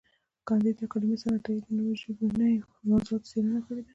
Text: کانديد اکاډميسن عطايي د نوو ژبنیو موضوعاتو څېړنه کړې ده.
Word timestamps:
کانديد 0.47 0.77
اکاډميسن 0.85 1.29
عطايي 1.37 1.59
د 1.63 1.67
نوو 1.77 1.99
ژبنیو 2.01 2.69
موضوعاتو 2.89 3.27
څېړنه 3.29 3.59
کړې 3.67 3.81
ده. 3.85 3.89